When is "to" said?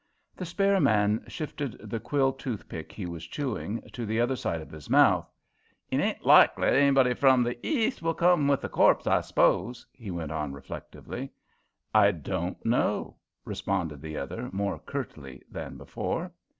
3.91-4.03